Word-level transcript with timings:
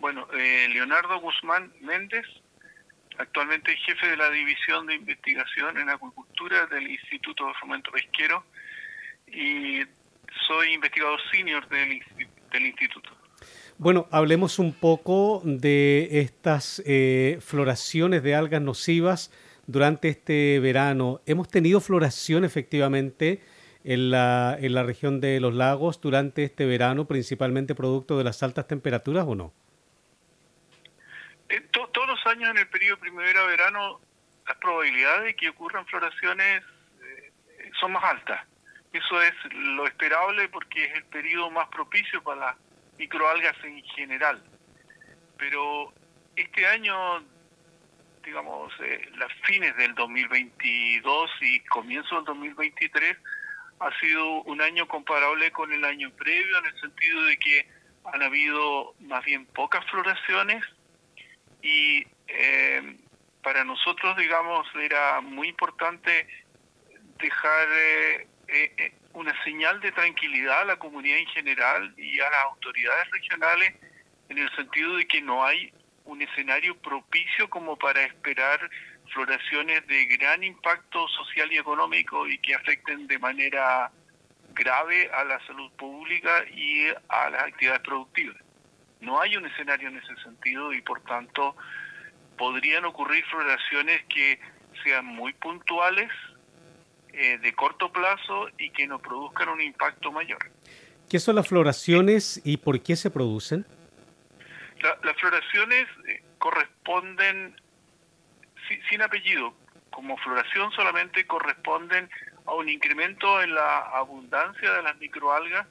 Bueno, 0.00 0.26
eh, 0.32 0.68
Leonardo 0.70 1.20
Guzmán 1.20 1.72
Méndez, 1.80 2.24
actualmente 3.18 3.76
jefe 3.76 4.08
de 4.08 4.16
la 4.16 4.30
División 4.30 4.86
de 4.86 4.94
Investigación 4.94 5.78
en 5.78 5.90
Acuicultura 5.90 6.66
del 6.66 6.88
Instituto 6.88 7.46
de 7.46 7.54
Fomento 7.54 7.90
Pesquero 7.90 8.44
y 9.26 9.82
soy 10.46 10.72
investigador 10.74 11.20
senior 11.30 11.68
del, 11.68 12.66
instituto. 12.66 13.10
Bueno, 13.78 14.06
hablemos 14.12 14.58
un 14.58 14.72
poco 14.72 15.42
de 15.44 16.20
estas 16.20 16.82
eh, 16.86 17.38
floraciones 17.40 18.22
de 18.22 18.34
algas 18.34 18.62
nocivas 18.62 19.32
durante 19.66 20.08
este 20.08 20.60
verano. 20.60 21.20
¿Hemos 21.26 21.48
tenido 21.48 21.80
floración 21.80 22.44
efectivamente 22.44 23.42
en 23.82 24.10
la 24.10 24.82
región 24.84 25.20
de 25.20 25.40
los 25.40 25.54
lagos 25.54 26.00
durante 26.00 26.44
este 26.44 26.64
verano, 26.64 27.06
principalmente 27.06 27.74
producto 27.74 28.16
de 28.16 28.24
las 28.24 28.42
altas 28.42 28.68
temperaturas 28.68 29.24
o 29.26 29.34
no? 29.34 29.52
Años 32.26 32.50
en 32.50 32.58
el 32.58 32.68
periodo 32.68 32.98
primavera-verano 32.98 34.00
las 34.46 34.56
probabilidades 34.56 35.24
de 35.24 35.36
que 35.36 35.50
ocurran 35.50 35.86
floraciones 35.86 36.62
eh, 37.02 37.32
son 37.78 37.92
más 37.92 38.04
altas. 38.04 38.40
Eso 38.92 39.20
es 39.20 39.32
lo 39.52 39.86
esperable 39.86 40.48
porque 40.48 40.84
es 40.84 40.94
el 40.94 41.04
periodo 41.04 41.50
más 41.50 41.68
propicio 41.68 42.22
para 42.22 42.40
las 42.40 42.56
microalgas 42.98 43.56
en 43.64 43.82
general. 43.84 44.42
Pero 45.36 45.92
este 46.36 46.66
año, 46.66 47.22
digamos, 48.24 48.72
eh, 48.80 49.06
las 49.16 49.32
fines 49.42 49.76
del 49.76 49.94
2022 49.94 51.30
y 51.42 51.60
comienzo 51.60 52.16
del 52.16 52.24
2023 52.24 53.16
ha 53.80 53.98
sido 54.00 54.42
un 54.42 54.62
año 54.62 54.86
comparable 54.88 55.50
con 55.50 55.72
el 55.72 55.84
año 55.84 56.10
previo 56.12 56.58
en 56.58 56.66
el 56.66 56.80
sentido 56.80 57.22
de 57.24 57.36
que 57.38 57.68
han 58.12 58.22
habido 58.22 58.94
más 59.00 59.24
bien 59.24 59.44
pocas 59.46 59.84
floraciones 59.90 60.64
y 61.62 62.06
eh, 62.28 62.96
para 63.42 63.64
nosotros, 63.64 64.16
digamos, 64.16 64.66
era 64.80 65.20
muy 65.20 65.48
importante 65.48 66.26
dejar 67.18 67.68
eh, 67.70 68.28
eh, 68.48 68.92
una 69.12 69.32
señal 69.44 69.80
de 69.80 69.92
tranquilidad 69.92 70.62
a 70.62 70.64
la 70.64 70.76
comunidad 70.76 71.18
en 71.18 71.26
general 71.26 71.94
y 71.96 72.18
a 72.20 72.30
las 72.30 72.44
autoridades 72.44 73.10
regionales 73.10 73.74
en 74.28 74.38
el 74.38 74.50
sentido 74.56 74.96
de 74.96 75.06
que 75.06 75.20
no 75.20 75.44
hay 75.44 75.72
un 76.04 76.20
escenario 76.22 76.76
propicio 76.78 77.48
como 77.48 77.76
para 77.76 78.02
esperar 78.02 78.70
floraciones 79.12 79.86
de 79.86 80.06
gran 80.06 80.42
impacto 80.42 81.06
social 81.08 81.52
y 81.52 81.58
económico 81.58 82.26
y 82.26 82.38
que 82.38 82.54
afecten 82.54 83.06
de 83.06 83.18
manera 83.18 83.90
grave 84.54 85.10
a 85.12 85.24
la 85.24 85.44
salud 85.46 85.70
pública 85.72 86.44
y 86.50 86.86
a 87.08 87.30
las 87.30 87.44
actividades 87.44 87.82
productivas. 87.82 88.36
No 89.00 89.20
hay 89.20 89.36
un 89.36 89.46
escenario 89.46 89.88
en 89.88 89.98
ese 89.98 90.16
sentido 90.22 90.72
y 90.72 90.80
por 90.80 91.02
tanto 91.02 91.56
podrían 92.36 92.84
ocurrir 92.84 93.24
floraciones 93.26 94.02
que 94.08 94.38
sean 94.82 95.06
muy 95.06 95.32
puntuales, 95.34 96.10
eh, 97.12 97.38
de 97.38 97.54
corto 97.54 97.92
plazo 97.92 98.48
y 98.58 98.70
que 98.70 98.86
no 98.86 98.98
produzcan 98.98 99.48
un 99.48 99.60
impacto 99.60 100.10
mayor. 100.10 100.38
¿Qué 101.08 101.20
son 101.20 101.36
las 101.36 101.46
floraciones 101.46 102.40
y 102.44 102.56
por 102.56 102.82
qué 102.82 102.96
se 102.96 103.10
producen? 103.10 103.66
las 105.02 105.16
floraciones 105.16 105.86
eh, 106.08 106.22
corresponden, 106.38 107.58
sin 108.90 109.00
apellido, 109.00 109.54
como 109.90 110.16
floración 110.18 110.70
solamente 110.72 111.26
corresponden 111.26 112.10
a 112.44 112.52
un 112.54 112.68
incremento 112.68 113.42
en 113.42 113.54
la 113.54 113.78
abundancia 113.94 114.72
de 114.72 114.82
las 114.82 114.98
microalgas 114.98 115.66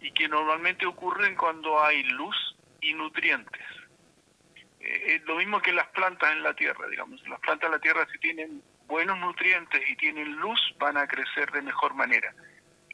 y 0.00 0.12
que 0.12 0.28
normalmente 0.28 0.86
ocurren 0.86 1.34
cuando 1.34 1.82
hay 1.82 2.04
luz 2.04 2.36
y 2.80 2.92
nutrientes. 2.92 3.62
Eh, 4.82 5.22
lo 5.26 5.36
mismo 5.36 5.60
que 5.60 5.72
las 5.72 5.86
plantas 5.88 6.32
en 6.32 6.42
la 6.42 6.54
tierra, 6.54 6.88
digamos. 6.88 7.26
Las 7.28 7.40
plantas 7.40 7.66
en 7.68 7.72
la 7.72 7.78
tierra 7.78 8.06
si 8.12 8.18
tienen 8.18 8.62
buenos 8.86 9.18
nutrientes 9.18 9.80
y 9.88 9.96
tienen 9.96 10.36
luz 10.36 10.60
van 10.78 10.96
a 10.96 11.06
crecer 11.06 11.50
de 11.52 11.62
mejor 11.62 11.94
manera. 11.94 12.34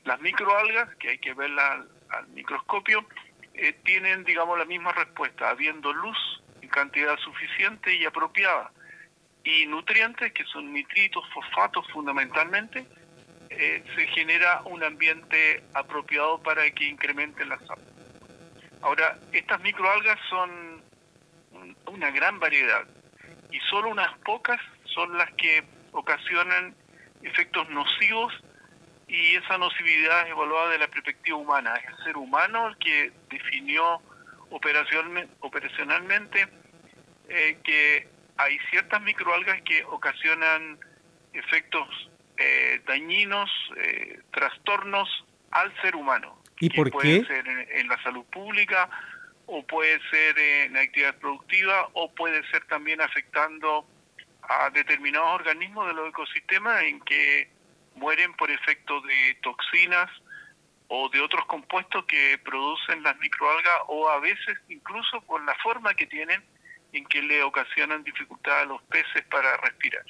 Las 0.05 0.21
microalgas, 0.21 0.95
que 0.97 1.11
hay 1.11 1.19
que 1.19 1.35
verlas 1.35 1.87
al, 2.11 2.29
microscopio, 2.29 3.07
eh, 3.55 3.73
tienen, 3.85 4.25
digamos, 4.25 4.59
la 4.59 4.65
misma 4.65 4.93
respuesta, 4.93 5.51
habiendo 5.51 5.93
luz 5.93 6.19
en 6.61 6.69
cantidad 6.69 7.17
suficiente 7.19 7.95
y 7.95 8.05
apropiada 8.05 8.71
y 9.45 9.67
nutrientes, 9.67 10.33
que 10.33 10.45
son 10.45 10.73
nitritos, 10.73 11.25
fosfatos 11.33 11.87
fundamentalmente, 11.91 12.87
eh, 13.51 13.83
se 13.97 14.07
genera 14.09 14.63
un 14.67 14.85
ambiente 14.85 15.63
apropiado 15.75 16.43
para 16.43 16.71
que 16.71 16.85
incrementen 16.85 17.49
la 17.49 17.59
salud. 17.61 17.83
Ahora, 18.83 19.19
estas 19.33 19.61
microalgas 19.63 20.19
son 20.29 20.83
una 21.89 22.11
gran 22.11 22.39
variedad 22.39 22.87
y 23.51 23.59
solo 23.71 23.91
unas 23.91 24.17
pocas 24.19 24.61
son 24.85 25.17
las 25.17 25.31
que 25.33 25.65
ocasionan 25.93 26.75
efectos 27.23 27.69
nocivos 27.71 28.33
y 29.07 29.37
esa 29.37 29.57
nocividad 29.59 30.25
es 30.27 30.31
evaluada 30.31 30.71
de 30.71 30.79
la 30.79 30.89
perspectiva 30.89 31.37
humana. 31.39 31.75
Es 31.77 31.89
el 31.89 32.05
ser 32.05 32.17
humano 32.17 32.69
el 32.69 32.77
que 32.79 33.13
definió 33.31 34.01
operacionalmente 34.51 36.49
eh, 37.29 37.59
que 37.65 38.09
hay 38.37 38.59
ciertas 38.71 39.03
microalgas 39.03 39.61
que 39.63 39.85
ocasionan 39.85 40.79
efectos 41.33 41.89
eh, 42.37 42.81
dañinos, 42.87 43.51
eh, 43.77 44.21
trastornos 44.33 45.09
al 45.51 45.75
ser 45.83 45.97
humano. 45.97 46.41
¿Y 46.61 46.71
por 46.71 46.91
puede 46.91 47.25
ser 47.27 47.47
en, 47.47 47.89
la 47.89 48.03
salud 48.03 48.25
pública, 48.27 48.89
o 49.49 49.63
puede 49.67 49.99
ser 50.11 50.39
en 50.39 50.75
la 50.75 50.83
actividad 50.83 51.17
productiva, 51.17 51.89
o 51.95 52.13
puede 52.15 52.47
ser 52.51 52.65
también 52.67 53.01
afectando 53.01 53.87
a 54.43 54.71
determinados 54.71 55.41
organismos 55.41 55.87
de 55.89 55.95
los 55.95 56.09
ecosistemas 56.11 56.83
en 56.85 57.01
que 57.01 57.49
mueren 57.95 58.35
por 58.35 58.51
efecto 58.51 59.01
de 59.01 59.37
toxinas 59.43 60.11
o 60.89 61.09
de 61.09 61.21
otros 61.21 61.45
compuestos 61.47 62.05
que 62.05 62.39
producen 62.45 63.03
las 63.03 63.19
microalgas 63.19 63.75
o 63.89 64.09
a 64.09 64.21
veces 64.21 64.59
incluso 64.69 65.21
por 65.23 65.43
la 65.45 65.55
forma 65.63 65.95
que 65.95 66.07
tienen 66.07 66.43
en 66.93 67.05
que 67.07 67.23
le 67.23 67.43
ocasionan 67.43 68.05
dificultad 68.05 68.61
a 68.61 68.65
los 68.65 68.83
peces 68.83 69.25
para 69.31 69.57
respirar. 69.59 70.05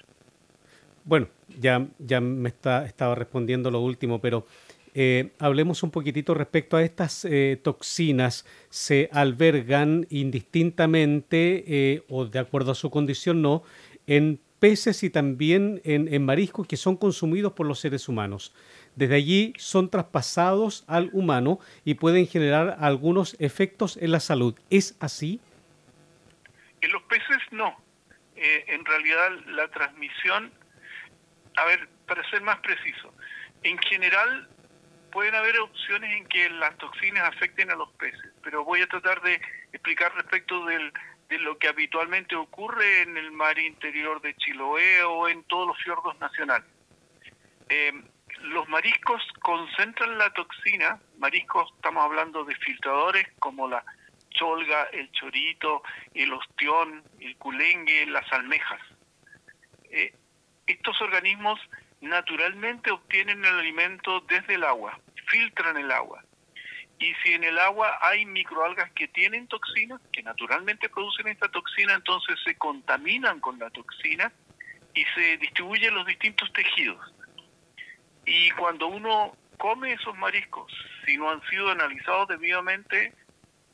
Bueno, 1.05 1.29
ya, 1.49 1.87
ya 1.99 2.21
me 2.21 2.51
está, 2.51 2.85
estaba 2.85 3.15
respondiendo 3.15 3.71
lo 3.71 3.81
último, 3.81 4.21
pero 4.21 4.47
eh, 5.01 5.31
hablemos 5.39 5.85
un 5.85 5.93
poquitito 5.93 6.35
respecto 6.35 6.77
a 6.77 6.83
estas 6.83 7.25
eh, 7.25 7.57
toxinas. 7.63 8.45
¿Se 8.69 9.09
albergan 9.13 10.09
indistintamente 10.11 11.63
eh, 11.69 12.03
o 12.09 12.27
de 12.27 12.41
acuerdo 12.41 12.73
a 12.73 12.75
su 12.75 12.91
condición 12.91 13.41
no 13.41 13.63
en 14.09 14.41
peces 14.59 15.05
y 15.05 15.11
también 15.11 15.81
en, 15.85 16.25
mariscos 16.25 16.67
que 16.67 16.77
son 16.77 16.97
consumidos 16.97 17.53
por 17.53 17.65
los 17.65 17.79
seres 17.79 18.09
humanos. 18.09 18.53
Desde 18.97 19.15
allí 19.15 19.53
son 19.57 19.89
traspasados 19.89 20.83
al 20.89 21.11
humano 21.13 21.61
y 21.85 21.95
pueden 21.95 22.27
generar 22.27 22.77
algunos 22.81 23.37
efectos 23.39 23.99
en 23.99 24.11
la 24.11 24.19
salud. 24.19 24.59
¿Es 24.69 24.97
así? 24.99 25.39
En 26.81 26.91
los 26.91 27.03
peces 27.03 27.39
no. 27.53 27.77
En 28.35 28.85
realidad 28.85 29.31
la 29.47 29.69
transmisión, 29.69 30.51
a 31.55 31.65
ver, 31.67 31.89
para 32.09 32.29
ser 32.31 32.43
más 32.43 32.59
preciso, 32.59 33.15
en 33.63 33.79
general 33.79 34.49
pueden 35.11 35.35
haber 35.35 35.59
opciones 35.61 36.17
en 36.17 36.27
que 36.27 36.49
las 36.51 36.77
toxinas 36.79 37.25
afecten 37.25 37.71
a 37.71 37.77
los 37.77 37.91
peces, 37.93 38.33
pero 38.43 38.65
voy 38.65 38.83
a 38.83 38.87
tratar 38.87 39.21
de 39.23 39.41
explicar 39.73 40.15
respecto 40.15 40.65
de 40.67 41.39
lo 41.39 41.59
que 41.59 41.69
habitualmente 41.69 42.37
ocurre 42.37 43.03
en 43.03 43.17
el 43.17 43.33
mar 43.33 43.59
interior 43.59 44.21
de 44.21 44.35
Chiloé 44.37 45.03
o 45.03 45.29
en 45.29 45.45
todos 45.45 45.69
los 45.69 45.79
fiordos 45.83 46.19
nacionales. 46.19 46.69
Eh, 47.69 47.93
los 48.43 48.69
mariscos 48.69 49.23
concentran 49.41 50.17
la 50.17 50.33
toxina, 50.33 51.01
mariscos 51.19 51.73
estamos 51.75 52.05
hablando 52.05 52.45
de 52.45 52.55
filtradores 52.55 53.27
como 53.39 53.69
la 53.69 53.85
cholga, 54.31 54.85
el 54.93 55.11
chorito, 55.13 55.83
el 56.15 56.33
ostión, 56.33 57.03
el 57.21 57.37
culengue, 57.37 58.07
las 58.07 58.31
almejas. 58.33 58.81
Eh, 59.91 60.15
estos 60.67 61.01
organismos 61.01 61.61
naturalmente 62.01 62.91
obtienen 62.91 63.45
el 63.45 63.59
alimento 63.59 64.21
desde 64.21 64.55
el 64.55 64.65
agua, 64.65 64.99
filtran 65.31 65.77
el 65.77 65.91
agua 65.91 66.23
y 66.99 67.15
si 67.23 67.33
en 67.33 67.45
el 67.45 67.59
agua 67.59 67.99
hay 68.03 68.27
microalgas 68.27 68.91
que 68.93 69.09
tienen 69.09 69.47
toxinas, 69.47 70.01
que 70.13 70.23
naturalmente 70.23 70.89
producen 70.89 71.29
esta 71.29 71.49
toxina, 71.49 71.95
entonces 71.95 72.37
se 72.45 72.57
contaminan 72.57 73.41
con 73.41 73.59
la 73.59 73.71
toxina 73.71 74.33
y 74.95 75.05
se 75.15 75.37
distribuyen 75.37 75.95
los 75.95 76.07
distintos 76.07 76.53
tejidos. 76.53 77.01
Y 78.27 78.51
cuando 78.53 78.89
uno 78.89 79.37
come 79.59 79.93
esos 79.93 80.17
mariscos, 80.19 80.73
si 81.07 81.17
no 81.17 81.31
han 81.31 81.41
sido 81.49 81.71
analizados 81.71 82.29
debidamente, 82.29 83.15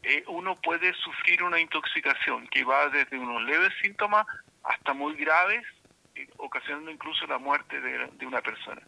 eh, 0.03 0.23
uno 0.27 0.55
puede 0.57 0.93
sufrir 0.93 1.43
una 1.43 1.59
intoxicación 1.59 2.47
que 2.49 2.63
va 2.63 2.91
desde 2.91 3.19
unos 3.19 3.43
leves 3.45 3.73
síntomas 3.81 4.27
hasta 4.65 4.93
muy 4.93 5.15
graves, 5.15 5.65
eh, 6.15 6.29
ocasionando 6.37 6.91
incluso 6.91 7.27
la 7.27 7.39
muerte 7.39 7.81
de, 7.81 8.07
de 8.07 8.27
una 8.27 8.43
persona. 8.43 8.83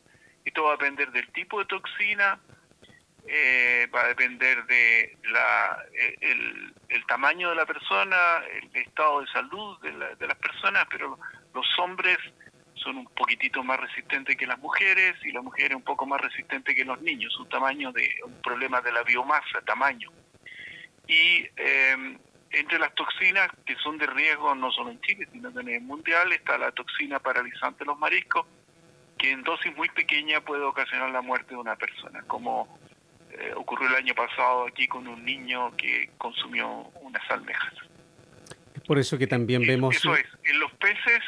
Esto 0.44 0.64
va 0.64 0.74
a 0.74 0.76
depender 0.76 1.10
del 1.10 1.26
tipo 1.32 1.58
de 1.58 1.64
toxina, 1.64 2.38
eh, 3.28 3.88
va 3.94 4.02
a 4.02 4.08
depender 4.08 4.64
de 4.66 5.16
la, 5.24 5.84
eh, 5.92 6.16
el, 6.20 7.06
tamaño 7.06 7.50
de 7.50 7.56
la 7.56 7.66
persona, 7.66 8.16
el 8.50 8.76
estado 8.76 9.20
de 9.20 9.26
salud 9.28 9.78
de, 9.80 9.92
de 9.92 10.26
las 10.26 10.36
personas, 10.38 10.86
pero 10.90 11.18
los 11.54 11.66
hombres 11.78 12.18
son 12.74 12.98
un 12.98 13.06
poquitito 13.06 13.62
más 13.62 13.80
resistentes 13.80 14.36
que 14.36 14.46
las 14.46 14.58
mujeres 14.58 15.14
y 15.24 15.32
las 15.32 15.42
mujeres 15.42 15.76
un 15.76 15.82
poco 15.82 16.06
más 16.06 16.20
resistentes 16.20 16.74
que 16.74 16.84
los 16.84 17.00
niños, 17.00 17.36
un 17.38 17.48
tamaño 17.48 17.92
de 17.92 18.08
un 18.24 18.40
problema 18.42 18.80
de 18.80 18.92
la 18.92 19.02
biomasa, 19.02 19.60
tamaño. 19.64 20.10
Y 21.06 21.48
eh, 21.56 22.18
entre 22.50 22.78
las 22.78 22.94
toxinas 22.94 23.50
que 23.64 23.74
son 23.76 23.98
de 23.98 24.06
riesgo 24.06 24.54
no 24.54 24.70
solo 24.70 24.90
en 24.90 25.00
Chile, 25.00 25.26
sino 25.32 25.48
en 25.48 25.68
el 25.68 25.80
mundial, 25.82 26.32
está 26.32 26.58
la 26.58 26.72
toxina 26.72 27.18
paralizante 27.18 27.80
de 27.80 27.86
los 27.86 27.98
mariscos, 27.98 28.46
que 29.18 29.30
en 29.30 29.42
dosis 29.42 29.74
muy 29.76 29.88
pequeña 29.88 30.40
puede 30.40 30.62
ocasionar 30.62 31.10
la 31.10 31.22
muerte 31.22 31.50
de 31.50 31.60
una 31.60 31.76
persona, 31.76 32.22
como 32.26 32.78
eh, 33.38 33.52
ocurrió 33.54 33.88
el 33.88 33.96
año 33.96 34.14
pasado 34.14 34.66
aquí 34.66 34.88
con 34.88 35.06
un 35.06 35.24
niño 35.24 35.74
que 35.76 36.10
consumió 36.18 36.68
unas 37.00 37.30
almejas. 37.30 37.74
Es 38.74 38.82
por 38.82 38.98
eso 38.98 39.18
que 39.18 39.26
también 39.26 39.66
vemos... 39.66 39.96
Eso 39.96 40.14
es, 40.14 40.26
en 40.44 40.58
los 40.60 40.72
peces 40.72 41.22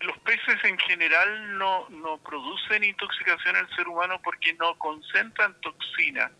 los 0.00 0.18
peces 0.18 0.62
en 0.64 0.78
general 0.78 1.58
no, 1.58 1.88
no 1.88 2.18
producen 2.18 2.84
intoxicación 2.84 3.56
al 3.56 3.68
ser 3.74 3.88
humano 3.88 4.20
porque 4.22 4.52
no 4.54 4.76
concentran 4.78 5.54
toxina. 5.60 6.30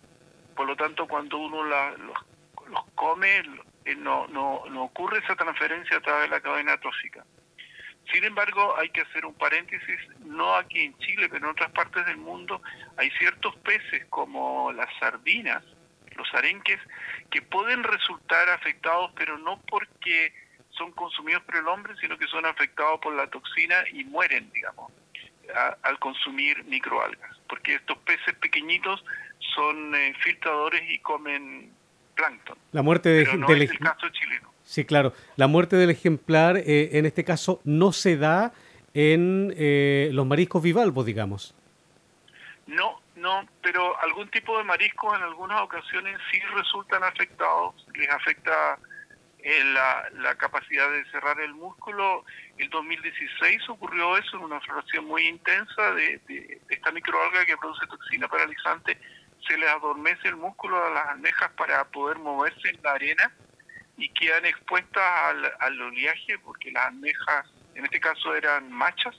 Por 0.54 0.66
lo 0.66 0.76
tanto, 0.76 1.06
cuando 1.08 1.38
uno 1.38 1.64
los, 1.64 1.98
los, 2.68 2.84
come, 2.94 3.42
eh, 3.84 3.94
no, 3.96 4.26
no, 4.28 4.64
no 4.70 4.84
ocurre 4.84 5.18
esa 5.18 5.34
transferencia 5.34 5.96
a 5.96 6.00
través 6.00 6.24
de 6.24 6.36
la 6.36 6.40
cadena 6.40 6.76
trófica. 6.78 7.24
Sin 8.12 8.24
embargo, 8.24 8.74
hay 8.78 8.90
que 8.90 9.00
hacer 9.00 9.24
un 9.24 9.34
paréntesis, 9.34 9.98
no 10.24 10.54
aquí 10.54 10.80
en 10.80 10.98
Chile, 10.98 11.28
pero 11.28 11.46
en 11.46 11.52
otras 11.52 11.70
partes 11.72 12.04
del 12.06 12.18
mundo, 12.18 12.60
hay 12.96 13.10
ciertos 13.12 13.56
peces 13.56 14.04
como 14.10 14.72
las 14.72 14.88
sardinas, 14.98 15.62
los 16.16 16.32
arenques, 16.34 16.78
que 17.30 17.42
pueden 17.42 17.82
resultar 17.82 18.48
afectados, 18.50 19.10
pero 19.16 19.38
no 19.38 19.60
porque 19.68 20.32
son 20.70 20.92
consumidos 20.92 21.42
por 21.44 21.56
el 21.56 21.68
hombre, 21.68 21.94
sino 22.00 22.18
que 22.18 22.26
son 22.26 22.46
afectados 22.46 23.00
por 23.00 23.14
la 23.14 23.26
toxina 23.28 23.84
y 23.92 24.04
mueren, 24.04 24.50
digamos, 24.52 24.92
al 25.82 25.98
consumir 25.98 26.64
microalgas. 26.64 27.38
Porque 27.48 27.74
estos 27.74 27.98
peces 27.98 28.34
pequeñitos 28.34 29.04
son 29.54 29.94
eh, 29.94 30.14
filtradores 30.20 30.82
y 30.88 30.98
comen 30.98 31.72
plancton. 32.14 32.58
La 32.72 32.82
muerte 32.82 33.08
de, 33.08 33.36
no 33.36 33.46
del 33.46 33.62
es 33.62 33.70
el 33.70 33.78
caso 33.78 34.08
chileno. 34.10 34.53
Sí, 34.64 34.84
claro. 34.84 35.12
La 35.36 35.46
muerte 35.46 35.76
del 35.76 35.90
ejemplar, 35.90 36.56
eh, 36.56 36.90
en 36.98 37.06
este 37.06 37.22
caso, 37.22 37.60
no 37.64 37.92
se 37.92 38.16
da 38.16 38.52
en 38.94 39.52
eh, 39.56 40.08
los 40.12 40.26
mariscos 40.26 40.62
bivalvos, 40.62 41.04
digamos. 41.04 41.54
No, 42.66 43.00
no, 43.16 43.46
pero 43.62 44.00
algún 44.00 44.30
tipo 44.30 44.56
de 44.56 44.64
mariscos 44.64 45.16
en 45.16 45.22
algunas 45.22 45.60
ocasiones 45.60 46.18
sí 46.32 46.40
resultan 46.54 47.04
afectados, 47.04 47.74
les 47.94 48.08
afecta 48.08 48.78
la, 49.44 50.08
la, 50.14 50.34
capacidad 50.36 50.90
de 50.90 51.04
cerrar 51.10 51.38
el 51.40 51.52
músculo. 51.54 52.24
El 52.56 52.70
2016 52.70 53.68
ocurrió 53.68 54.16
eso 54.16 54.38
en 54.38 54.44
una 54.44 54.60
floración 54.60 55.04
muy 55.04 55.26
intensa 55.26 55.92
de, 55.92 56.60
esta 56.70 56.90
microalga 56.92 57.44
que 57.44 57.56
produce 57.58 57.86
toxina 57.86 58.28
paralizante. 58.28 58.98
Se 59.46 59.58
les 59.58 59.68
adormece 59.68 60.28
el 60.28 60.36
músculo 60.36 60.82
a 60.82 60.90
las 60.90 61.08
almejas 61.08 61.50
para 61.52 61.84
poder 61.84 62.18
moverse 62.18 62.70
en 62.70 62.80
la 62.82 62.92
arena 62.92 63.32
y 63.96 64.08
quedan 64.10 64.44
expuestas 64.44 65.02
al, 65.60 65.80
oleaje 65.80 66.38
porque 66.40 66.70
las 66.72 66.86
almejas, 66.86 67.46
en 67.74 67.84
este 67.84 68.00
caso 68.00 68.34
eran 68.34 68.70
machas, 68.70 69.14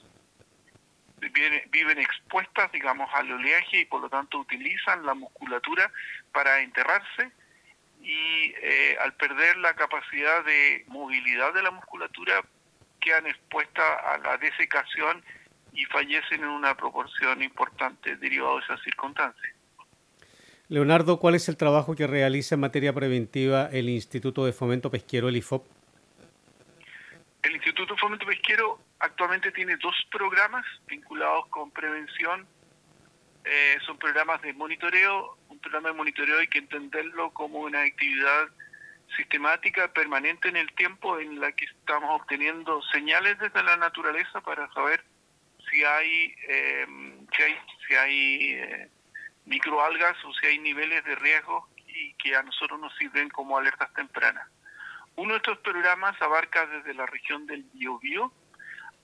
viven, 1.19 1.61
viven 1.71 1.97
expuestas, 1.99 2.71
digamos, 2.71 3.09
al 3.13 3.31
oleaje 3.31 3.79
y 3.79 3.85
por 3.85 4.01
lo 4.01 4.09
tanto 4.09 4.39
utilizan 4.39 5.05
la 5.05 5.13
musculatura 5.13 5.91
para 6.31 6.59
enterrarse 6.59 7.31
y 8.01 8.53
eh, 8.61 8.97
al 9.01 9.13
perder 9.13 9.57
la 9.57 9.73
capacidad 9.73 10.43
de 10.45 10.83
movilidad 10.87 11.53
de 11.53 11.63
la 11.63 11.71
musculatura 11.71 12.43
quedan 12.99 13.27
expuestas 13.27 13.85
a 14.03 14.17
la 14.17 14.37
desecación 14.37 15.23
y 15.73 15.85
fallecen 15.85 16.43
en 16.43 16.49
una 16.49 16.75
proporción 16.75 17.41
importante 17.41 18.15
derivado 18.17 18.57
de 18.57 18.63
esas 18.63 18.81
circunstancias. 18.81 19.54
Leonardo, 20.67 21.19
¿cuál 21.19 21.35
es 21.35 21.47
el 21.49 21.57
trabajo 21.57 21.95
que 21.95 22.07
realiza 22.07 22.55
en 22.55 22.61
materia 22.61 22.93
preventiva 22.93 23.69
el 23.71 23.89
Instituto 23.89 24.45
de 24.45 24.53
Fomento 24.53 24.89
Pesquero, 24.89 25.29
el 25.29 25.37
IFOP? 25.37 25.65
El 27.43 27.55
Instituto 27.55 27.93
de 27.93 27.99
Fomento 27.99 28.25
Pesquero 28.25 28.79
actualmente 28.99 29.51
tiene 29.51 29.77
dos 29.77 29.95
programas 30.11 30.65
vinculados 30.87 31.47
con 31.47 31.69
prevención. 31.71 32.47
Eh, 33.43 33.77
son 33.85 33.97
programas 33.99 34.41
de 34.41 34.53
monitoreo 34.53 35.37
programa 35.65 35.89
de 35.89 35.95
monitoreo 35.95 36.39
hay 36.39 36.47
que 36.47 36.59
entenderlo 36.59 37.31
como 37.31 37.59
una 37.59 37.81
actividad 37.81 38.47
sistemática, 39.17 39.91
permanente 39.93 40.47
en 40.47 40.57
el 40.57 40.71
tiempo, 40.73 41.19
en 41.19 41.39
la 41.39 41.51
que 41.53 41.65
estamos 41.65 42.21
obteniendo 42.21 42.81
señales 42.93 43.37
desde 43.39 43.63
la 43.63 43.77
naturaleza 43.77 44.41
para 44.41 44.71
saber 44.73 45.03
si 45.69 45.83
hay, 45.83 46.35
eh, 46.47 46.85
si 47.35 47.43
hay, 47.43 47.55
si 47.87 47.95
hay 47.95 48.53
eh, 48.53 48.89
microalgas 49.45 50.17
o 50.25 50.33
si 50.33 50.47
hay 50.47 50.59
niveles 50.59 51.03
de 51.03 51.15
riesgo 51.15 51.69
y 51.87 52.13
que 52.13 52.35
a 52.35 52.43
nosotros 52.43 52.79
nos 52.79 52.95
sirven 52.97 53.29
como 53.29 53.57
alertas 53.57 53.93
tempranas. 53.93 54.47
Uno 55.15 55.31
de 55.31 55.37
estos 55.37 55.57
programas 55.59 56.21
abarca 56.21 56.65
desde 56.65 56.93
la 56.93 57.05
región 57.05 57.45
del 57.47 57.63
Biobío 57.73 58.33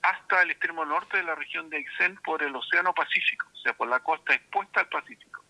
hasta 0.02 0.42
el 0.42 0.50
extremo 0.50 0.84
norte 0.84 1.16
de 1.16 1.22
la 1.22 1.34
región 1.34 1.70
de 1.70 1.78
Aysén 1.78 2.16
por 2.24 2.42
el 2.42 2.54
Océano 2.54 2.92
Pacífico, 2.92 3.48
o 3.52 3.56
sea, 3.56 3.72
por 3.74 3.88
la 3.88 4.00
costa 4.00 4.34
expuesta 4.34 4.80
al 4.80 4.88
Pacífico 4.88 5.42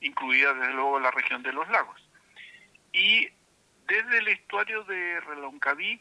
incluida 0.00 0.54
desde 0.54 0.72
luego 0.72 1.00
la 1.00 1.10
región 1.10 1.42
de 1.42 1.52
los 1.52 1.68
lagos. 1.68 2.00
Y 2.92 3.28
desde 3.86 4.18
el 4.18 4.28
estuario 4.28 4.84
de 4.84 5.20
Reloncaví 5.20 6.00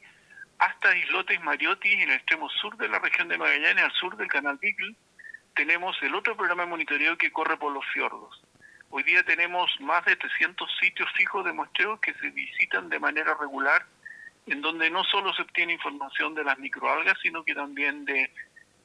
hasta 0.58 0.96
Islotes 0.98 1.42
Mariotti, 1.42 1.92
en 1.94 2.02
el 2.02 2.12
extremo 2.12 2.50
sur 2.50 2.76
de 2.78 2.90
la 2.90 3.00
región 3.00 3.28
de 3.28 3.38
Magallanes, 3.38 3.86
al 3.86 3.92
sur 3.94 4.18
del 4.18 4.28
canal 4.28 4.58
Beagle, 4.58 4.96
tenemos 5.60 6.02
el 6.04 6.16
otro 6.16 6.38
programa 6.38 6.64
de 6.64 6.70
monitoreo 6.70 7.18
que 7.18 7.34
corre 7.34 7.58
por 7.58 7.74
los 7.74 7.86
fiordos. 7.88 8.42
Hoy 8.92 9.04
día 9.04 9.24
tenemos 9.24 9.70
más 9.82 10.06
de 10.06 10.16
300 10.16 10.72
sitios 10.80 11.12
fijos 11.18 11.44
de 11.44 11.52
muestreo 11.52 12.00
que 12.00 12.14
se 12.14 12.30
visitan 12.30 12.88
de 12.88 12.98
manera 12.98 13.34
regular, 13.34 13.86
en 14.46 14.62
donde 14.62 14.90
no 14.90 15.04
solo 15.04 15.34
se 15.34 15.42
obtiene 15.42 15.74
información 15.74 16.34
de 16.34 16.46
las 16.46 16.58
microalgas, 16.60 17.18
sino 17.22 17.44
que 17.44 17.54
también 17.54 18.06
de 18.06 18.32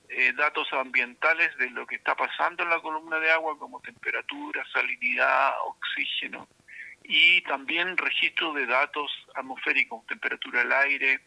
eh, 0.08 0.32
datos 0.32 0.66
ambientales 0.72 1.56
de 1.58 1.70
lo 1.70 1.86
que 1.86 1.94
está 1.94 2.16
pasando 2.16 2.64
en 2.64 2.70
la 2.70 2.80
columna 2.80 3.20
de 3.20 3.30
agua, 3.30 3.56
como 3.56 3.80
temperatura, 3.80 4.64
salinidad, 4.72 5.52
oxígeno, 5.66 6.48
y 7.04 7.40
también 7.42 7.96
registro 7.96 8.52
de 8.52 8.66
datos 8.66 9.12
atmosféricos, 9.36 10.04
temperatura 10.08 10.64
del 10.64 10.72
aire, 10.72 11.20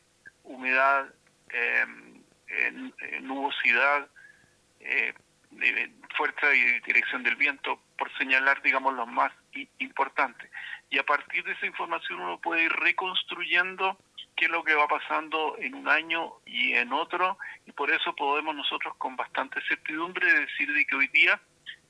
humedad, 0.43 1.07
em, 1.47 2.21
nubosidad, 3.21 4.09
eh, 4.81 5.13
fuerza 6.15 6.53
y 6.53 6.79
dirección 6.81 7.23
del 7.23 7.35
viento, 7.35 7.79
por 7.97 8.15
señalar, 8.17 8.61
digamos, 8.61 8.93
los 8.93 9.07
más 9.07 9.31
importantes. 9.79 10.49
Y 10.89 10.99
a 10.99 11.03
partir 11.03 11.43
de 11.43 11.53
esa 11.53 11.65
información 11.65 12.19
uno 12.19 12.39
puede 12.39 12.63
ir 12.63 12.71
reconstruyendo 12.71 13.97
qué 14.35 14.45
es 14.45 14.51
lo 14.51 14.63
que 14.63 14.75
va 14.75 14.87
pasando 14.87 15.55
en 15.59 15.73
un 15.73 15.87
año 15.89 16.33
y 16.45 16.73
en 16.73 16.93
otro, 16.93 17.37
y 17.65 17.71
por 17.71 17.91
eso 17.91 18.15
podemos 18.15 18.55
nosotros 18.55 18.95
con 18.97 19.15
bastante 19.15 19.59
certidumbre 19.67 20.31
decir 20.31 20.71
de 20.71 20.85
que 20.85 20.95
hoy 20.95 21.07
día 21.07 21.39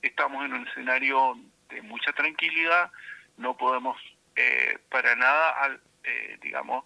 estamos 0.02 0.46
en 0.46 0.54
un 0.54 0.68
escenario 0.68 1.38
de 1.70 1.82
mucha 1.82 2.14
tranquilidad, 2.14 2.92
no 3.38 3.58
podemos 3.58 3.98
eh, 4.36 4.78
para 4.90 5.16
nada, 5.16 5.78
eh, 6.04 6.38
digamos, 6.42 6.86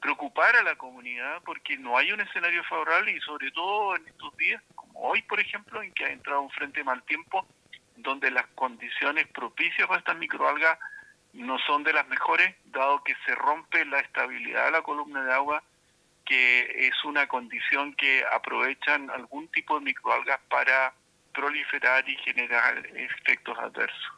preocupar 0.00 0.56
a 0.56 0.62
la 0.62 0.76
comunidad 0.76 1.42
porque 1.44 1.76
no 1.76 1.96
hay 1.96 2.12
un 2.12 2.20
escenario 2.20 2.62
favorable 2.64 3.12
y 3.12 3.20
sobre 3.20 3.50
todo 3.50 3.96
en 3.96 4.06
estos 4.06 4.36
días, 4.36 4.62
hoy 5.00 5.22
por 5.22 5.40
ejemplo, 5.40 5.82
en 5.82 5.92
que 5.92 6.04
ha 6.04 6.12
entrado 6.12 6.42
un 6.42 6.50
frente 6.50 6.84
mal 6.84 7.02
tiempo, 7.04 7.46
donde 7.96 8.30
las 8.30 8.46
condiciones 8.48 9.26
propicias 9.28 9.86
para 9.88 10.00
estas 10.00 10.18
microalgas 10.18 10.78
no 11.32 11.58
son 11.66 11.84
de 11.84 11.92
las 11.92 12.06
mejores, 12.08 12.54
dado 12.66 13.02
que 13.04 13.14
se 13.26 13.34
rompe 13.34 13.84
la 13.84 14.00
estabilidad 14.00 14.66
de 14.66 14.70
la 14.72 14.82
columna 14.82 15.24
de 15.24 15.32
agua, 15.32 15.62
que 16.24 16.86
es 16.86 17.04
una 17.04 17.26
condición 17.26 17.94
que 17.94 18.24
aprovechan 18.32 19.10
algún 19.10 19.48
tipo 19.48 19.78
de 19.78 19.84
microalgas 19.84 20.40
para 20.48 20.94
proliferar 21.32 22.08
y 22.08 22.16
generar 22.16 22.86
efectos 22.94 23.58
adversos. 23.58 24.12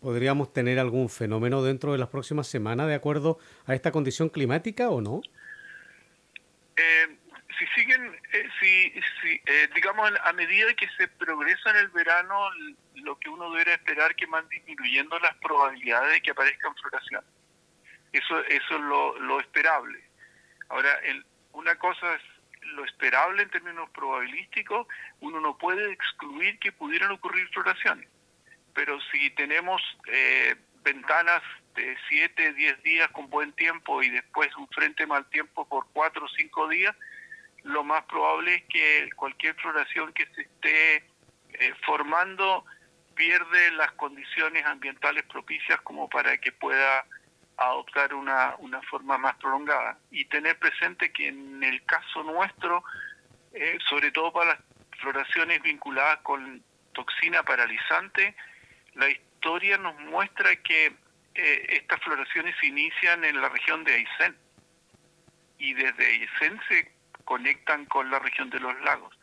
¿Podríamos 0.00 0.52
tener 0.52 0.78
algún 0.78 1.10
fenómeno 1.10 1.62
dentro 1.62 1.92
de 1.92 1.98
las 1.98 2.08
próximas 2.08 2.46
semanas 2.46 2.88
de 2.88 2.94
acuerdo 2.94 3.38
a 3.66 3.74
esta 3.74 3.92
condición 3.92 4.30
climática 4.30 4.88
o 4.88 5.02
no? 5.02 5.20
Eh, 6.76 7.18
si 7.60 7.66
siguen, 7.74 8.18
eh, 8.32 8.48
si, 8.58 8.90
si 9.20 9.42
eh, 9.44 9.68
digamos, 9.74 10.10
a 10.24 10.32
medida 10.32 10.72
que 10.74 10.88
se 10.96 11.08
progresa 11.08 11.70
en 11.70 11.76
el 11.76 11.88
verano, 11.88 12.48
lo 12.94 13.18
que 13.18 13.28
uno 13.28 13.50
debe 13.52 13.74
esperar 13.74 14.14
que 14.16 14.24
van 14.26 14.48
disminuyendo 14.48 15.18
las 15.18 15.34
probabilidades 15.36 16.14
de 16.14 16.22
que 16.22 16.30
aparezcan 16.30 16.74
floración. 16.76 17.22
Eso, 18.12 18.40
eso 18.44 18.74
es 18.74 18.80
lo, 18.80 19.18
lo 19.20 19.40
esperable. 19.40 20.02
Ahora, 20.70 20.94
el, 21.04 21.24
una 21.52 21.76
cosa 21.76 22.14
es 22.14 22.22
lo 22.62 22.84
esperable 22.84 23.42
en 23.42 23.50
términos 23.50 23.90
probabilísticos, 23.90 24.86
uno 25.20 25.40
no 25.40 25.58
puede 25.58 25.92
excluir 25.92 26.58
que 26.58 26.72
pudieran 26.72 27.10
ocurrir 27.10 27.46
floraciones. 27.48 28.08
pero 28.72 28.98
si 29.12 29.30
tenemos 29.30 29.82
eh, 30.06 30.54
ventanas 30.82 31.42
de 31.74 31.96
7, 32.08 32.54
10 32.54 32.82
días 32.82 33.10
con 33.10 33.28
buen 33.28 33.52
tiempo 33.52 34.02
y 34.02 34.08
después 34.08 34.54
un 34.56 34.68
frente 34.68 35.06
mal 35.06 35.28
tiempo 35.28 35.68
por 35.68 35.86
4 35.92 36.24
o 36.24 36.28
5 36.28 36.68
días, 36.68 36.96
lo 37.64 37.84
más 37.84 38.04
probable 38.04 38.54
es 38.54 38.64
que 38.64 39.10
cualquier 39.16 39.54
floración 39.56 40.12
que 40.12 40.26
se 40.34 40.42
esté 40.42 40.96
eh, 40.96 41.74
formando 41.84 42.64
pierde 43.14 43.70
las 43.72 43.92
condiciones 43.92 44.64
ambientales 44.64 45.24
propicias 45.24 45.80
como 45.82 46.08
para 46.08 46.38
que 46.38 46.52
pueda 46.52 47.04
adoptar 47.56 48.14
una, 48.14 48.54
una 48.58 48.80
forma 48.82 49.18
más 49.18 49.36
prolongada. 49.36 49.98
Y 50.10 50.24
tener 50.26 50.58
presente 50.58 51.12
que 51.12 51.28
en 51.28 51.62
el 51.62 51.84
caso 51.84 52.22
nuestro, 52.22 52.82
eh, 53.52 53.78
sobre 53.88 54.10
todo 54.12 54.32
para 54.32 54.54
las 54.54 54.60
floraciones 54.98 55.60
vinculadas 55.62 56.18
con 56.20 56.62
toxina 56.92 57.42
paralizante, 57.42 58.34
la 58.94 59.10
historia 59.10 59.76
nos 59.76 59.98
muestra 60.00 60.56
que 60.56 60.86
eh, 61.34 61.66
estas 61.68 62.00
floraciones 62.00 62.54
se 62.60 62.68
inician 62.68 63.24
en 63.24 63.40
la 63.40 63.48
región 63.48 63.84
de 63.84 63.94
Aysén 63.94 64.36
y 65.58 65.74
desde 65.74 66.06
Aysén 66.06 66.60
se 66.68 66.99
conectan 67.30 67.84
con 67.84 68.10
la 68.10 68.18
región 68.18 68.50
de 68.50 68.58
los 68.58 68.74
lagos. 68.80 69.16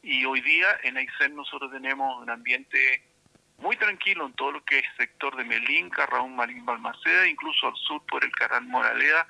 Y 0.00 0.24
hoy 0.24 0.40
día 0.42 0.78
en 0.84 0.96
Aysén 0.96 1.34
nosotros 1.34 1.72
tenemos 1.72 2.22
un 2.22 2.30
ambiente 2.30 3.02
muy 3.56 3.74
tranquilo 3.76 4.26
en 4.26 4.32
todo 4.34 4.52
lo 4.52 4.64
que 4.64 4.78
es 4.78 4.84
sector 4.96 5.34
de 5.34 5.42
Melinca, 5.42 6.06
Raúl 6.06 6.30
Marín 6.30 6.64
Balmaceda, 6.64 7.26
incluso 7.26 7.66
al 7.66 7.74
sur 7.74 8.00
por 8.06 8.22
el 8.22 8.30
Canal 8.30 8.64
Moraleda, 8.66 9.26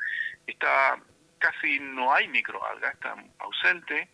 está 0.46 0.98
casi 1.38 1.80
no 1.80 2.12
hay 2.12 2.28
microalgas, 2.28 2.92
está 2.92 3.16
ausente, 3.38 4.10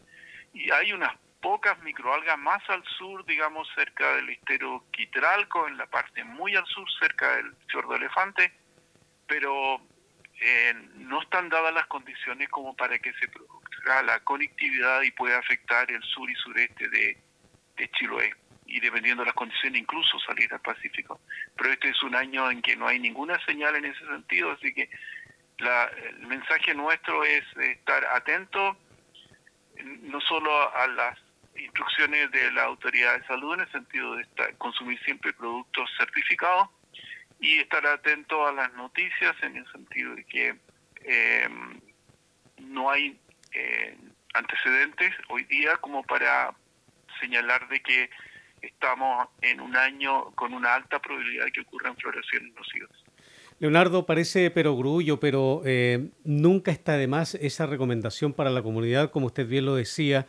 y 0.52 0.70
hay 0.70 0.92
unas 0.92 1.12
pocas 1.42 1.76
microalgas 1.82 2.38
más 2.38 2.62
al 2.70 2.84
sur, 2.96 3.26
digamos, 3.26 3.66
cerca 3.74 4.14
del 4.14 4.30
estero 4.30 4.84
Quitralco, 4.92 5.66
en 5.66 5.76
la 5.76 5.86
parte 5.86 6.22
muy 6.22 6.54
al 6.54 6.66
sur, 6.66 6.86
cerca 7.00 7.34
del 7.34 7.52
fiordo 7.66 7.96
Elefante, 7.96 8.52
pero 9.26 9.80
eh, 10.40 10.72
no 10.98 11.20
están 11.20 11.48
dadas 11.48 11.74
las 11.74 11.86
condiciones 11.88 12.48
como 12.50 12.76
para 12.76 12.96
que 13.00 13.12
se 13.14 13.26
produzca 13.26 13.53
la 13.84 14.20
conectividad 14.20 15.02
y 15.02 15.10
pueda 15.10 15.38
afectar 15.38 15.90
el 15.90 16.02
sur 16.02 16.30
y 16.30 16.34
sureste 16.36 16.88
de, 16.88 17.16
de 17.76 17.90
Chiloé 17.90 18.32
y 18.66 18.80
dependiendo 18.80 19.22
de 19.22 19.26
las 19.26 19.34
condiciones 19.34 19.80
incluso 19.80 20.18
salir 20.20 20.52
al 20.52 20.60
Pacífico. 20.60 21.20
Pero 21.56 21.72
este 21.72 21.90
es 21.90 22.02
un 22.02 22.14
año 22.14 22.50
en 22.50 22.62
que 22.62 22.76
no 22.76 22.86
hay 22.86 22.98
ninguna 22.98 23.38
señal 23.44 23.76
en 23.76 23.84
ese 23.84 24.04
sentido, 24.06 24.52
así 24.52 24.72
que 24.72 24.88
la, 25.58 25.84
el 25.84 26.26
mensaje 26.26 26.74
nuestro 26.74 27.24
es 27.24 27.44
estar 27.56 28.04
atento 28.06 28.76
no 29.82 30.20
solo 30.20 30.74
a 30.74 30.86
las 30.88 31.18
instrucciones 31.56 32.30
de 32.30 32.50
la 32.52 32.64
autoridad 32.64 33.18
de 33.18 33.26
salud 33.26 33.54
en 33.54 33.60
el 33.60 33.72
sentido 33.72 34.16
de 34.16 34.22
estar, 34.22 34.56
consumir 34.56 34.98
siempre 35.04 35.32
productos 35.32 35.90
certificados 35.98 36.68
y 37.40 37.58
estar 37.58 37.86
atento 37.86 38.46
a 38.46 38.52
las 38.52 38.72
noticias 38.74 39.34
en 39.42 39.56
el 39.56 39.70
sentido 39.72 40.14
de 40.14 40.24
que 40.24 40.56
eh, 41.04 41.48
no 42.58 42.90
hay 42.90 43.18
eh, 43.54 43.96
antecedentes 44.34 45.12
hoy 45.28 45.44
día 45.44 45.76
como 45.80 46.02
para 46.02 46.54
señalar 47.20 47.68
de 47.68 47.80
que 47.80 48.10
estamos 48.62 49.28
en 49.42 49.60
un 49.60 49.76
año 49.76 50.32
con 50.34 50.52
una 50.52 50.74
alta 50.74 50.98
probabilidad 51.00 51.44
de 51.44 51.52
que 51.52 51.60
ocurran 51.60 51.96
floraciones 51.96 52.52
nocivas. 52.54 52.90
Leonardo, 53.60 54.04
parece 54.04 54.50
perogrullo, 54.50 55.20
pero 55.20 55.62
eh, 55.64 56.08
nunca 56.24 56.72
está 56.72 56.96
de 56.96 57.06
más 57.06 57.36
esa 57.36 57.66
recomendación 57.66 58.32
para 58.32 58.50
la 58.50 58.62
comunidad, 58.62 59.10
como 59.10 59.26
usted 59.26 59.46
bien 59.46 59.64
lo 59.64 59.76
decía, 59.76 60.26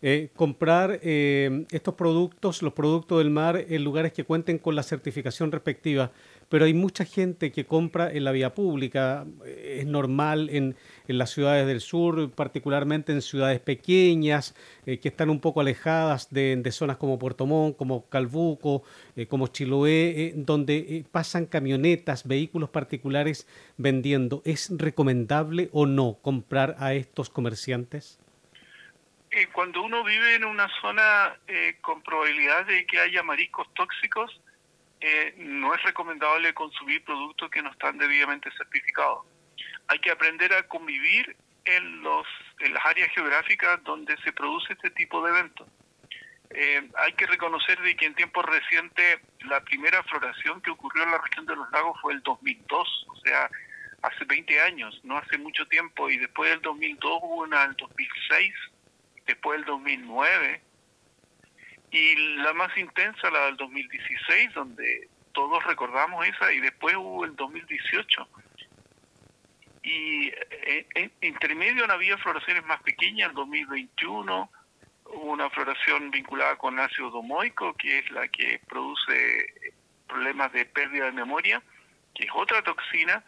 eh, 0.00 0.28
comprar 0.36 1.00
estos 1.02 1.94
productos, 1.94 2.62
los 2.62 2.72
productos 2.72 3.18
del 3.18 3.30
mar, 3.30 3.64
en 3.68 3.82
lugares 3.82 4.12
que 4.12 4.22
cuenten 4.22 4.58
con 4.58 4.76
la 4.76 4.84
certificación 4.84 5.50
respectiva. 5.50 6.12
Pero 6.48 6.64
hay 6.64 6.74
mucha 6.74 7.04
gente 7.04 7.52
que 7.52 7.66
compra 7.66 8.10
en 8.10 8.24
la 8.24 8.32
vía 8.32 8.54
pública, 8.54 9.26
es 9.46 9.86
normal 9.86 10.48
en, 10.50 10.76
en 11.06 11.18
las 11.18 11.30
ciudades 11.30 11.66
del 11.66 11.80
sur, 11.80 12.30
particularmente 12.30 13.12
en 13.12 13.20
ciudades 13.20 13.60
pequeñas, 13.60 14.54
eh, 14.86 14.98
que 14.98 15.08
están 15.08 15.30
un 15.30 15.40
poco 15.40 15.60
alejadas 15.60 16.32
de, 16.32 16.62
zonas 16.72 16.96
como 16.96 17.18
Puerto 17.18 17.46
Montt, 17.46 17.76
como 17.76 18.08
Calbuco, 18.08 18.82
como 19.28 19.48
Chiloé, 19.48 20.32
donde 20.36 21.04
pasan 21.10 21.46
camionetas, 21.46 22.26
vehículos 22.26 22.70
particulares 22.70 23.46
vendiendo. 23.76 24.42
¿Es 24.44 24.70
recomendable 24.76 25.68
o 25.72 25.86
no 25.86 26.18
comprar 26.22 26.76
a 26.78 26.94
estos 26.94 27.30
comerciantes? 27.30 28.18
Eh, 29.30 29.46
cuando 29.52 29.82
uno 29.82 30.04
vive 30.04 30.36
en 30.36 30.44
una 30.44 30.68
zona 30.80 31.36
eh, 31.46 31.76
con 31.80 32.02
probabilidad 32.02 32.66
de 32.66 32.86
que 32.86 32.98
haya 32.98 33.22
mariscos 33.22 33.66
tóxicos, 33.74 34.40
eh, 35.00 35.34
no 35.38 35.74
es 35.74 35.82
recomendable 35.82 36.54
consumir 36.54 37.04
productos 37.04 37.50
que 37.50 37.62
no 37.62 37.70
están 37.70 37.98
debidamente 37.98 38.50
certificados. 38.56 39.26
Hay 39.88 39.98
que 40.00 40.10
aprender 40.10 40.52
a 40.52 40.66
convivir 40.68 41.36
en, 41.64 42.02
los, 42.02 42.26
en 42.60 42.74
las 42.74 42.84
áreas 42.84 43.10
geográficas 43.12 43.82
donde 43.84 44.16
se 44.24 44.32
produce 44.32 44.72
este 44.72 44.90
tipo 44.90 45.22
de 45.22 45.30
eventos. 45.30 45.68
hay 46.96 47.12
que 47.12 47.26
reconocer 47.26 47.80
de 47.80 47.94
que 47.96 48.06
en 48.06 48.14
tiempos 48.14 48.44
recientes 48.44 49.20
la 49.44 49.60
primera 49.60 50.02
floración 50.04 50.60
que 50.62 50.70
ocurrió 50.70 51.04
en 51.04 51.10
la 51.10 51.18
región 51.18 51.46
de 51.46 51.56
los 51.56 51.70
lagos 51.70 51.98
fue 52.00 52.14
el 52.14 52.22
2002, 52.22 53.06
o 53.08 53.16
sea, 53.20 53.50
hace 54.02 54.24
20 54.24 54.60
años, 54.62 55.00
no 55.04 55.18
hace 55.18 55.38
mucho 55.38 55.66
tiempo, 55.66 56.08
y 56.08 56.18
después 56.18 56.50
del 56.50 56.62
2002 56.62 57.18
hubo 57.22 57.42
una 57.42 57.64
en 57.64 57.70
el 57.70 57.76
2006 57.76 58.54
después 59.26 59.58
del 59.58 59.66
2009 59.66 60.62
y 61.90 62.16
la 62.36 62.52
más 62.52 62.76
intensa, 62.76 63.30
la 63.30 63.46
del 63.46 63.56
2016, 63.56 64.54
donde 64.54 65.08
todos 65.32 65.64
recordamos 65.64 66.26
esa, 66.26 66.52
y 66.52 66.60
después 66.60 66.96
hubo 66.96 67.24
el 67.24 67.34
2018. 67.36 68.28
Y 69.82 70.28
eh, 70.28 70.86
en, 70.94 71.12
intermedio 71.22 71.86
no 71.86 71.94
había 71.94 72.18
floraciones 72.18 72.64
más 72.66 72.82
pequeñas, 72.82 73.30
en 73.30 73.36
2021 73.36 74.50
hubo 75.10 75.32
una 75.32 75.48
floración 75.50 76.10
vinculada 76.10 76.56
con 76.56 76.78
ácido 76.78 77.10
domoico, 77.10 77.74
que 77.74 78.00
es 78.00 78.10
la 78.10 78.28
que 78.28 78.60
produce 78.68 79.72
problemas 80.06 80.52
de 80.52 80.66
pérdida 80.66 81.06
de 81.06 81.12
memoria, 81.12 81.62
que 82.14 82.24
es 82.24 82.30
otra 82.34 82.62
toxina, 82.62 83.24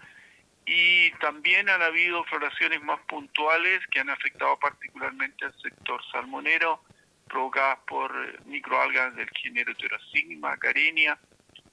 y 0.66 1.10
también 1.12 1.68
han 1.68 1.80
habido 1.80 2.22
floraciones 2.24 2.82
más 2.82 3.00
puntuales 3.00 3.80
que 3.90 4.00
han 4.00 4.10
afectado 4.10 4.58
particularmente 4.58 5.46
al 5.46 5.54
sector 5.60 6.00
salmonero, 6.12 6.82
provocadas 7.30 7.78
por 7.86 8.12
microalgas 8.46 9.14
del 9.16 9.28
género 9.30 9.74
Pterosigma, 9.74 10.56
carenia, 10.58 11.18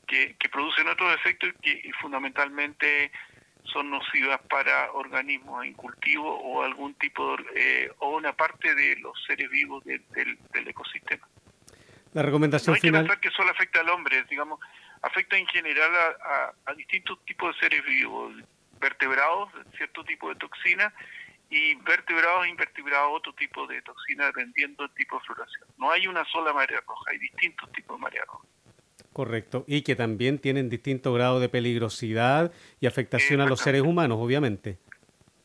que, 0.05 0.35
que 0.37 0.49
producen 0.49 0.87
otros 0.87 1.13
efectos 1.15 1.53
que 1.61 1.91
fundamentalmente 1.99 3.11
son 3.65 3.89
nocivas 3.89 4.39
para 4.49 4.91
organismos 4.93 5.65
en 5.65 5.73
cultivo 5.73 6.33
o 6.39 6.63
algún 6.63 6.93
tipo 6.95 7.35
de, 7.35 7.83
eh, 7.85 7.91
o 7.99 8.15
una 8.15 8.33
parte 8.33 8.73
de 8.73 8.95
los 8.97 9.21
seres 9.25 9.49
vivos 9.49 9.83
del, 9.83 10.01
del, 10.13 10.67
ecosistema. 10.67 11.27
La 12.13 12.21
recomendación 12.21 12.71
no 12.71 12.75
hay 12.75 12.81
final. 12.81 13.03
que 13.03 13.07
pensar 13.09 13.21
que 13.21 13.31
solo 13.31 13.51
afecta 13.51 13.81
al 13.81 13.89
hombre, 13.89 14.23
digamos, 14.29 14.59
afecta 15.01 15.37
en 15.37 15.45
general 15.47 15.91
a, 15.93 16.33
a, 16.33 16.71
a 16.71 16.73
distintos 16.75 17.23
tipos 17.25 17.53
de 17.55 17.59
seres 17.59 17.85
vivos, 17.85 18.33
vertebrados, 18.79 19.49
cierto 19.75 20.03
tipo 20.05 20.29
de 20.29 20.35
toxina, 20.35 20.93
y 21.49 21.75
vertebrados 21.75 22.45
e 22.45 22.49
invertebrados 22.49 23.11
otro 23.13 23.33
tipo 23.33 23.67
de 23.67 23.81
toxina 23.81 24.06
dependiendo 24.25 24.83
del 24.83 24.93
tipo 24.95 25.17
de 25.17 25.25
floración. 25.25 25.67
No 25.77 25.91
hay 25.91 26.07
una 26.07 26.25
sola 26.25 26.53
marea 26.53 26.81
roja, 26.88 27.12
hay 27.12 27.19
distintos 27.19 27.71
tipos 27.71 27.97
de 27.97 28.01
marea 28.01 28.24
roja. 28.25 28.45
Correcto, 29.13 29.63
y 29.67 29.81
que 29.81 29.95
también 29.95 30.39
tienen 30.39 30.69
distinto 30.69 31.13
grado 31.13 31.39
de 31.39 31.50
peligrosidad 31.50 32.51
y 32.79 32.88
afectación 32.88 33.41
a 33.41 33.45
los 33.45 33.59
seres 33.62 33.81
humanos, 33.81 34.17
obviamente. 34.21 34.77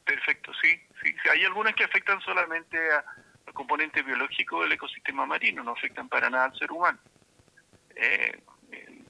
Perfecto, 0.05 0.53
sí, 0.61 0.69
sí. 1.03 1.15
Hay 1.33 1.45
algunas 1.45 1.75
que 1.75 1.85
afectan 1.85 2.21
solamente 2.21 2.77
a, 2.93 3.05
al 3.47 3.55
componente 3.55 4.03
biológico 4.03 4.63
del 4.63 4.73
ecosistema 4.73 5.25
marino, 5.25 5.63
no 5.63 5.73
afectan 5.73 6.09
para 6.09 6.29
nada 6.29 6.47
al 6.47 6.59
ser 6.59 6.71
humano. 6.71 6.99
Eh, 7.97 8.43
eh, 8.73 9.03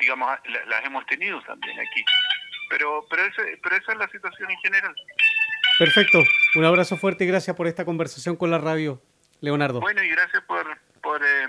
digamos, 0.00 0.38
las 0.66 0.84
hemos 0.84 1.06
tenido 1.06 1.40
también 1.42 1.78
aquí. 1.78 2.04
Pero, 2.70 3.06
pero, 3.08 3.24
ese, 3.24 3.58
pero 3.62 3.76
esa 3.76 3.92
es 3.92 3.98
la 3.98 4.08
situación 4.08 4.50
en 4.50 4.58
general. 4.58 4.94
Perfecto. 5.78 6.24
Un 6.56 6.64
abrazo 6.64 6.96
fuerte 6.96 7.24
y 7.24 7.26
gracias 7.28 7.54
por 7.56 7.66
esta 7.66 7.84
conversación 7.84 8.36
con 8.36 8.50
la 8.50 8.58
radio, 8.58 9.00
Leonardo. 9.40 9.80
Bueno, 9.80 10.02
y 10.02 10.08
gracias 10.08 10.42
por, 10.44 10.66
por 11.00 11.22
eh, 11.24 11.46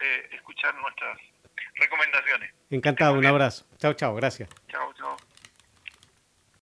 eh, 0.00 0.28
escuchar 0.32 0.74
nuestras 0.76 1.18
recomendaciones. 1.76 2.52
Encantado, 2.70 3.14
un 3.14 3.26
abrazo. 3.26 3.66
Chao, 3.78 3.94
chao, 3.94 4.14
gracias. 4.14 4.48
Chao. 4.68 4.92